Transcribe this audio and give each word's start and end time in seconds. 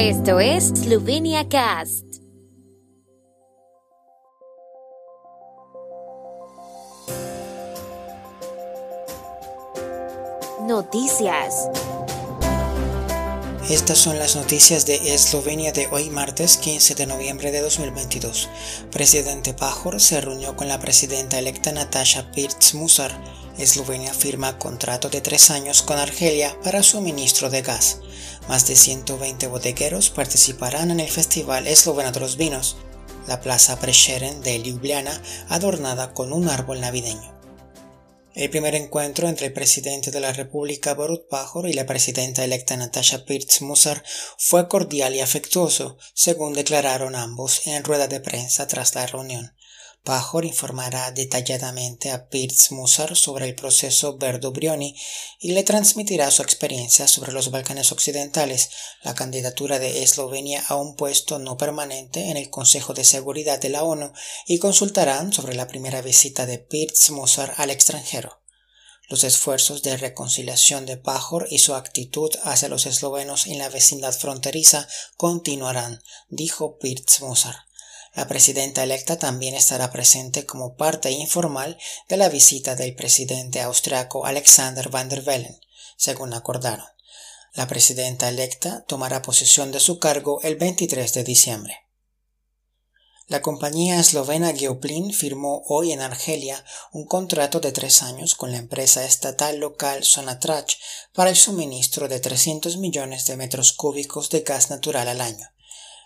Esto 0.00 0.38
es 0.38 0.68
Slovenia 0.68 1.48
Cast. 1.48 2.04
Noticias. 10.60 11.68
Estas 13.68 13.98
son 13.98 14.20
las 14.20 14.36
noticias 14.36 14.86
de 14.86 15.14
Eslovenia 15.14 15.72
de 15.72 15.88
hoy 15.88 16.10
martes 16.10 16.58
15 16.58 16.94
de 16.94 17.06
noviembre 17.06 17.50
de 17.50 17.60
2022. 17.60 18.48
Presidente 18.92 19.52
Pajor 19.52 20.00
se 20.00 20.20
reunió 20.20 20.54
con 20.54 20.68
la 20.68 20.78
presidenta 20.78 21.40
electa 21.40 21.72
Natasha 21.72 22.30
Pirc-Musar. 22.30 23.10
Eslovenia 23.58 24.14
firma 24.14 24.56
contrato 24.56 25.10
de 25.10 25.20
tres 25.20 25.50
años 25.50 25.82
con 25.82 25.98
Argelia 25.98 26.56
para 26.62 26.84
suministro 26.84 27.50
de 27.50 27.62
gas. 27.62 28.00
Más 28.48 28.68
de 28.68 28.76
120 28.76 29.48
bodegueros 29.48 30.10
participarán 30.10 30.92
en 30.92 31.00
el 31.00 31.08
Festival 31.08 31.66
Esloveno 31.66 32.12
de 32.12 32.20
los 32.20 32.36
Vinos, 32.36 32.76
la 33.26 33.40
Plaza 33.40 33.78
Prešeren 33.80 34.40
de 34.42 34.58
Ljubljana 34.60 35.20
adornada 35.48 36.14
con 36.14 36.32
un 36.32 36.48
árbol 36.48 36.80
navideño. 36.80 37.36
El 38.38 38.50
primer 38.50 38.76
encuentro 38.76 39.28
entre 39.28 39.46
el 39.46 39.52
presidente 39.52 40.12
de 40.12 40.20
la 40.20 40.32
República 40.32 40.94
Borut 40.94 41.28
Pajor 41.28 41.68
y 41.68 41.72
la 41.72 41.86
presidenta 41.86 42.44
electa 42.44 42.76
Natasha 42.76 43.24
Pirc-Musar 43.24 44.04
fue 44.38 44.68
cordial 44.68 45.16
y 45.16 45.20
afectuoso, 45.20 45.98
según 46.14 46.52
declararon 46.52 47.16
ambos 47.16 47.66
en 47.66 47.82
rueda 47.82 48.06
de 48.06 48.20
prensa 48.20 48.68
tras 48.68 48.94
la 48.94 49.08
reunión. 49.08 49.52
Pajor 50.08 50.46
informará 50.46 51.10
detalladamente 51.10 52.10
a 52.10 52.30
Pirc-Musar 52.30 53.14
sobre 53.14 53.44
el 53.44 53.54
proceso 53.54 54.16
Verdo-Brioni 54.16 54.96
y 55.38 55.52
le 55.52 55.64
transmitirá 55.64 56.30
su 56.30 56.40
experiencia 56.40 57.06
sobre 57.06 57.30
los 57.30 57.50
Balcanes 57.50 57.92
Occidentales, 57.92 58.70
la 59.02 59.14
candidatura 59.14 59.78
de 59.78 60.02
Eslovenia 60.02 60.64
a 60.66 60.76
un 60.76 60.96
puesto 60.96 61.38
no 61.38 61.58
permanente 61.58 62.30
en 62.30 62.38
el 62.38 62.48
Consejo 62.48 62.94
de 62.94 63.04
Seguridad 63.04 63.60
de 63.60 63.68
la 63.68 63.82
ONU 63.82 64.10
y 64.46 64.58
consultarán 64.60 65.34
sobre 65.34 65.54
la 65.54 65.66
primera 65.66 66.00
visita 66.00 66.46
de 66.46 66.66
Pirc-Musar 66.66 67.52
al 67.58 67.68
extranjero. 67.68 68.40
Los 69.10 69.24
esfuerzos 69.24 69.82
de 69.82 69.98
reconciliación 69.98 70.86
de 70.86 70.96
Pajor 70.96 71.48
y 71.50 71.58
su 71.58 71.74
actitud 71.74 72.30
hacia 72.44 72.70
los 72.70 72.86
eslovenos 72.86 73.46
en 73.46 73.58
la 73.58 73.68
vecindad 73.68 74.14
fronteriza 74.14 74.88
continuarán, 75.18 76.02
dijo 76.30 76.78
Pirc-Musar. 76.78 77.67
La 78.18 78.26
presidenta 78.26 78.82
electa 78.82 79.16
también 79.16 79.54
estará 79.54 79.92
presente 79.92 80.44
como 80.44 80.74
parte 80.74 81.08
informal 81.12 81.78
de 82.08 82.16
la 82.16 82.28
visita 82.28 82.74
del 82.74 82.96
presidente 82.96 83.60
austriaco 83.60 84.26
Alexander 84.26 84.88
van 84.88 85.08
der 85.08 85.22
Bellen, 85.22 85.56
según 85.96 86.34
acordaron. 86.34 86.84
La 87.54 87.68
presidenta 87.68 88.28
electa 88.28 88.84
tomará 88.86 89.22
posesión 89.22 89.70
de 89.70 89.78
su 89.78 90.00
cargo 90.00 90.40
el 90.42 90.56
23 90.56 91.14
de 91.14 91.22
diciembre. 91.22 91.76
La 93.28 93.40
compañía 93.40 94.00
eslovena 94.00 94.52
Geoplin 94.52 95.12
firmó 95.12 95.62
hoy 95.68 95.92
en 95.92 96.00
Argelia 96.00 96.64
un 96.90 97.06
contrato 97.06 97.60
de 97.60 97.70
tres 97.70 98.02
años 98.02 98.34
con 98.34 98.50
la 98.50 98.58
empresa 98.58 99.04
estatal 99.04 99.60
local 99.60 100.02
Sonatrach 100.02 100.74
para 101.12 101.30
el 101.30 101.36
suministro 101.36 102.08
de 102.08 102.18
300 102.18 102.78
millones 102.78 103.26
de 103.26 103.36
metros 103.36 103.72
cúbicos 103.72 104.28
de 104.28 104.40
gas 104.40 104.70
natural 104.70 105.06
al 105.06 105.20
año. 105.20 105.48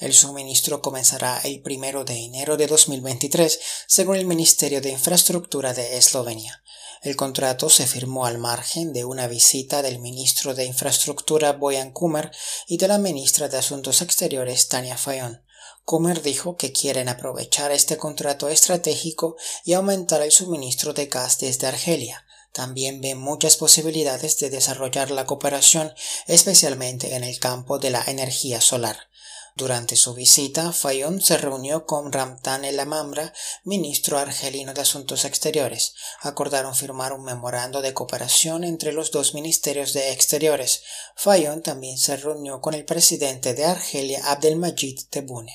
El 0.00 0.14
suministro 0.14 0.80
comenzará 0.80 1.40
el 1.42 1.60
primero 1.60 2.04
de 2.04 2.24
enero 2.24 2.56
de 2.56 2.68
2023, 2.68 3.58
según 3.88 4.14
el 4.14 4.26
Ministerio 4.26 4.80
de 4.80 4.90
Infraestructura 4.90 5.74
de 5.74 5.98
Eslovenia. 5.98 6.62
El 7.02 7.16
contrato 7.16 7.68
se 7.68 7.84
firmó 7.84 8.24
al 8.24 8.38
margen 8.38 8.92
de 8.92 9.04
una 9.04 9.26
visita 9.26 9.82
del 9.82 9.98
ministro 9.98 10.54
de 10.54 10.66
Infraestructura 10.66 11.52
Boyan 11.52 11.90
Kumer 11.90 12.30
y 12.68 12.76
de 12.76 12.86
la 12.86 12.98
ministra 12.98 13.48
de 13.48 13.56
Asuntos 13.56 14.00
Exteriores 14.00 14.68
Tania 14.68 14.96
Fayon. 14.96 15.42
Kumer 15.84 16.22
dijo 16.22 16.56
que 16.56 16.70
quieren 16.70 17.08
aprovechar 17.08 17.72
este 17.72 17.96
contrato 17.96 18.48
estratégico 18.48 19.36
y 19.64 19.72
aumentar 19.72 20.22
el 20.22 20.30
suministro 20.30 20.92
de 20.92 21.06
gas 21.06 21.38
desde 21.38 21.66
Argelia. 21.66 22.24
También 22.52 23.00
ven 23.00 23.18
muchas 23.18 23.56
posibilidades 23.56 24.38
de 24.38 24.50
desarrollar 24.50 25.10
la 25.10 25.26
cooperación, 25.26 25.92
especialmente 26.26 27.16
en 27.16 27.24
el 27.24 27.38
campo 27.40 27.80
de 27.80 27.90
la 27.90 28.04
energía 28.06 28.60
solar. 28.60 29.08
Durante 29.58 29.96
su 29.96 30.14
visita, 30.14 30.70
Fayón 30.72 31.20
se 31.20 31.36
reunió 31.36 31.84
con 31.84 32.12
Ramtan 32.12 32.64
El 32.64 32.78
Amambra, 32.78 33.34
ministro 33.64 34.16
argelino 34.16 34.72
de 34.72 34.82
Asuntos 34.82 35.24
Exteriores. 35.24 35.94
Acordaron 36.20 36.76
firmar 36.76 37.12
un 37.12 37.24
memorando 37.24 37.82
de 37.82 37.92
cooperación 37.92 38.62
entre 38.62 38.92
los 38.92 39.10
dos 39.10 39.34
ministerios 39.34 39.94
de 39.94 40.12
Exteriores. 40.12 40.84
Fayón 41.16 41.62
también 41.62 41.98
se 41.98 42.16
reunió 42.16 42.60
con 42.60 42.74
el 42.74 42.84
presidente 42.84 43.52
de 43.54 43.64
Argelia, 43.64 44.30
Abdelmajid 44.30 45.08
Tebboune. 45.10 45.52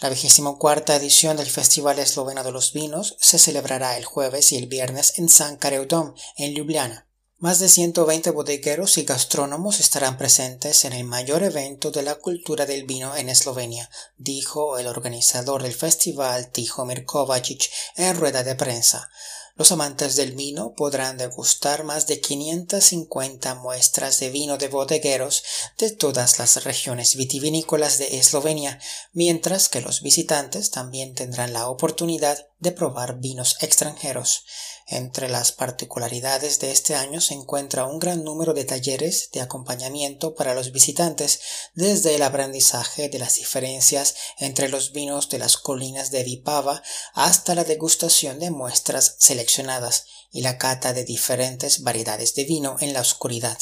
La 0.00 0.08
vigésimo 0.08 0.58
cuarta 0.58 0.96
edición 0.96 1.36
del 1.36 1.48
Festival 1.48 2.00
Esloveno 2.00 2.42
de 2.42 2.50
los 2.50 2.72
Vinos 2.72 3.16
se 3.20 3.38
celebrará 3.38 3.96
el 3.96 4.04
jueves 4.04 4.50
y 4.50 4.56
el 4.56 4.66
viernes 4.66 5.20
en 5.20 5.28
San 5.28 5.56
Careudom, 5.56 6.14
en 6.36 6.54
Ljubljana. 6.54 7.09
Más 7.40 7.58
de 7.58 7.70
120 7.70 8.32
bodegueros 8.32 8.98
y 8.98 9.04
gastrónomos 9.04 9.80
estarán 9.80 10.18
presentes 10.18 10.84
en 10.84 10.92
el 10.92 11.04
mayor 11.04 11.42
evento 11.42 11.90
de 11.90 12.02
la 12.02 12.16
cultura 12.16 12.66
del 12.66 12.84
vino 12.84 13.16
en 13.16 13.30
Eslovenia, 13.30 13.88
dijo 14.18 14.76
el 14.76 14.86
organizador 14.86 15.62
del 15.62 15.72
festival 15.72 16.50
Tihomir 16.50 17.06
Kovacic 17.06 17.70
en 17.96 18.14
rueda 18.14 18.42
de 18.42 18.56
prensa. 18.56 19.08
Los 19.56 19.72
amantes 19.72 20.16
del 20.16 20.32
vino 20.32 20.74
podrán 20.74 21.16
degustar 21.16 21.82
más 21.82 22.06
de 22.06 22.20
550 22.20 23.54
muestras 23.54 24.20
de 24.20 24.28
vino 24.28 24.58
de 24.58 24.68
bodegueros 24.68 25.42
de 25.78 25.90
todas 25.92 26.38
las 26.38 26.62
regiones 26.64 27.16
vitivinícolas 27.16 27.96
de 27.96 28.18
Eslovenia, 28.18 28.78
mientras 29.14 29.70
que 29.70 29.80
los 29.80 30.02
visitantes 30.02 30.70
también 30.70 31.14
tendrán 31.14 31.54
la 31.54 31.70
oportunidad 31.70 32.49
de 32.60 32.72
probar 32.72 33.18
vinos 33.18 33.56
extranjeros. 33.60 34.44
Entre 34.86 35.28
las 35.28 35.52
particularidades 35.52 36.58
de 36.58 36.72
este 36.72 36.94
año 36.94 37.20
se 37.20 37.34
encuentra 37.34 37.86
un 37.86 37.98
gran 37.98 38.24
número 38.24 38.54
de 38.54 38.64
talleres 38.64 39.30
de 39.32 39.40
acompañamiento 39.40 40.34
para 40.34 40.54
los 40.54 40.72
visitantes, 40.72 41.40
desde 41.74 42.16
el 42.16 42.22
aprendizaje 42.22 43.08
de 43.08 43.18
las 43.18 43.36
diferencias 43.36 44.14
entre 44.38 44.68
los 44.68 44.92
vinos 44.92 45.28
de 45.28 45.38
las 45.38 45.56
colinas 45.56 46.10
de 46.10 46.24
Vipava 46.24 46.82
hasta 47.14 47.54
la 47.54 47.64
degustación 47.64 48.38
de 48.40 48.50
muestras 48.50 49.16
seleccionadas 49.18 50.06
y 50.32 50.42
la 50.42 50.58
cata 50.58 50.92
de 50.92 51.04
diferentes 51.04 51.82
variedades 51.82 52.34
de 52.34 52.44
vino 52.44 52.76
en 52.80 52.92
la 52.92 53.00
oscuridad. 53.00 53.58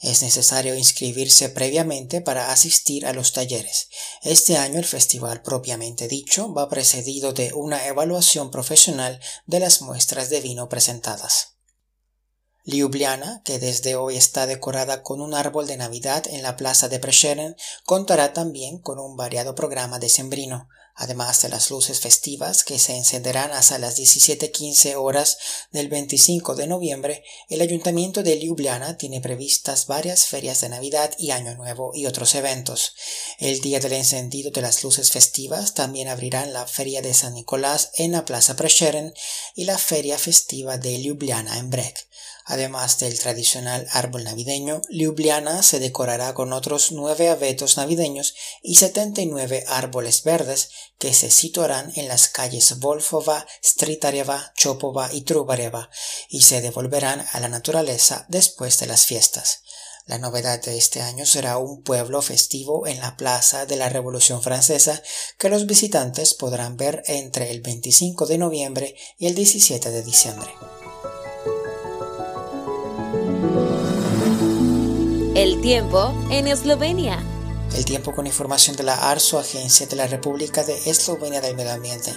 Es 0.00 0.22
necesario 0.22 0.74
inscribirse 0.74 1.50
previamente 1.50 2.22
para 2.22 2.52
asistir 2.52 3.04
a 3.04 3.12
los 3.12 3.34
talleres. 3.34 3.88
Este 4.22 4.56
año 4.56 4.78
el 4.78 4.86
festival 4.86 5.42
propiamente 5.42 6.08
dicho 6.08 6.54
va 6.54 6.70
precedido 6.70 7.34
de 7.34 7.52
una 7.52 7.86
evaluación 7.86 8.50
profesional 8.50 9.20
de 9.44 9.60
las 9.60 9.82
muestras 9.82 10.30
de 10.30 10.40
vino 10.40 10.70
presentadas. 10.70 11.56
Ljubljana, 12.64 13.42
que 13.44 13.58
desde 13.58 13.96
hoy 13.96 14.16
está 14.16 14.46
decorada 14.46 15.02
con 15.02 15.20
un 15.20 15.34
árbol 15.34 15.66
de 15.66 15.76
Navidad 15.76 16.26
en 16.28 16.42
la 16.42 16.56
plaza 16.56 16.88
de 16.88 16.98
Prešeren, 16.98 17.56
contará 17.84 18.32
también 18.32 18.78
con 18.78 18.98
un 18.98 19.16
variado 19.16 19.54
programa 19.54 19.98
de 19.98 20.08
sembrino 20.08 20.68
además 21.00 21.40
de 21.40 21.48
las 21.48 21.70
luces 21.70 21.98
festivas 21.98 22.62
que 22.62 22.78
se 22.78 22.94
encenderán 22.94 23.52
hasta 23.52 23.78
las 23.78 23.98
17.15 23.98 24.96
horas 24.96 25.38
del 25.72 25.88
25 25.88 26.54
de 26.54 26.66
noviembre, 26.66 27.24
el 27.48 27.62
Ayuntamiento 27.62 28.22
de 28.22 28.38
Ljubljana 28.38 28.98
tiene 28.98 29.22
previstas 29.22 29.86
varias 29.86 30.26
ferias 30.26 30.60
de 30.60 30.68
Navidad 30.68 31.14
y 31.16 31.30
Año 31.30 31.54
Nuevo 31.54 31.92
y 31.94 32.04
otros 32.04 32.34
eventos. 32.34 32.94
El 33.38 33.60
día 33.60 33.80
del 33.80 33.94
encendido 33.94 34.50
de 34.50 34.60
las 34.60 34.84
luces 34.84 35.10
festivas 35.10 35.72
también 35.72 36.08
abrirán 36.08 36.52
la 36.52 36.66
Feria 36.66 37.00
de 37.00 37.14
San 37.14 37.32
Nicolás 37.32 37.92
en 37.94 38.12
la 38.12 38.26
Plaza 38.26 38.54
Prešeren 38.54 39.14
y 39.54 39.64
la 39.64 39.78
Feria 39.78 40.18
Festiva 40.18 40.76
de 40.76 40.98
Ljubljana 40.98 41.58
en 41.58 41.70
Breg. 41.70 41.94
Además 42.50 42.98
del 42.98 43.16
tradicional 43.16 43.86
árbol 43.92 44.24
navideño, 44.24 44.82
Ljubljana 44.90 45.62
se 45.62 45.78
decorará 45.78 46.34
con 46.34 46.52
otros 46.52 46.90
nueve 46.90 47.28
abetos 47.28 47.76
navideños 47.76 48.34
y 48.60 48.74
79 48.74 49.66
árboles 49.68 50.24
verdes 50.24 50.70
que 50.98 51.14
se 51.14 51.30
situarán 51.30 51.92
en 51.94 52.08
las 52.08 52.26
calles 52.26 52.80
Volfova, 52.80 53.46
Stritareva, 53.62 54.52
Chopova 54.56 55.10
y 55.12 55.20
Trubareva 55.20 55.90
y 56.28 56.42
se 56.42 56.60
devolverán 56.60 57.24
a 57.30 57.38
la 57.38 57.48
naturaleza 57.48 58.26
después 58.28 58.80
de 58.80 58.88
las 58.88 59.06
fiestas. 59.06 59.62
La 60.06 60.18
novedad 60.18 60.60
de 60.60 60.76
este 60.76 61.02
año 61.02 61.26
será 61.26 61.56
un 61.56 61.84
pueblo 61.84 62.20
festivo 62.20 62.88
en 62.88 62.98
la 62.98 63.16
Plaza 63.16 63.64
de 63.64 63.76
la 63.76 63.90
Revolución 63.90 64.42
Francesa 64.42 65.00
que 65.38 65.50
los 65.50 65.66
visitantes 65.66 66.34
podrán 66.34 66.76
ver 66.76 67.04
entre 67.06 67.52
el 67.52 67.60
25 67.60 68.26
de 68.26 68.38
noviembre 68.38 68.96
y 69.18 69.28
el 69.28 69.36
17 69.36 69.92
de 69.92 70.02
diciembre. 70.02 70.50
El 75.34 75.60
tiempo 75.62 76.12
en 76.30 76.48
Eslovenia. 76.48 77.24
El 77.74 77.84
tiempo 77.84 78.14
con 78.14 78.26
información 78.26 78.76
de 78.76 78.82
la 78.82 79.10
ARSO, 79.10 79.38
Agencia 79.38 79.86
de 79.86 79.96
la 79.96 80.06
República 80.06 80.64
de 80.64 80.76
Eslovenia 80.90 81.40
del 81.40 81.56
Medio 81.56 81.72
Ambiente. 81.72 82.12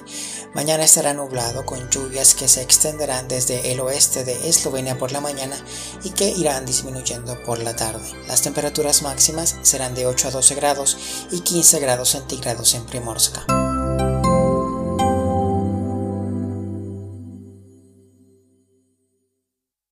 Mañana 0.54 0.84
estará 0.84 1.14
nublado 1.14 1.66
con 1.66 1.90
lluvias 1.90 2.34
que 2.34 2.48
se 2.48 2.62
extenderán 2.62 3.28
desde 3.28 3.72
el 3.72 3.80
oeste 3.80 4.24
de 4.24 4.50
Eslovenia 4.50 4.98
por 4.98 5.12
la 5.12 5.22
mañana 5.22 5.56
y 6.04 6.10
que 6.10 6.31
irán 6.31 6.66
disminuyendo 6.66 7.42
por 7.44 7.60
la 7.60 7.75
tarde. 7.75 8.10
Las 8.28 8.42
temperaturas 8.42 9.04
máximas 9.04 9.56
serán 9.62 9.96
de 9.96 10.08
8 10.08 10.28
a 10.28 10.31
12 10.31 10.56
grados 10.56 10.98
y 11.31 11.40
15 11.40 11.80
grados 11.80 12.10
centígrados 12.10 12.74
en 12.74 12.86
Primorska. 12.86 13.46